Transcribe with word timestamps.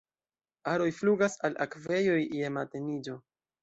Aroj 0.71 0.87
flugas 1.01 1.37
al 1.51 1.59
akvejoj 1.69 2.19
je 2.43 2.53
mateniĝo. 2.61 3.25